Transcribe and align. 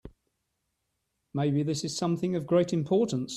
Maybe 1.31 1.61
this 1.61 1.83
is 1.83 1.95
something 1.95 2.35
of 2.35 2.47
great 2.47 2.73
importance. 2.73 3.29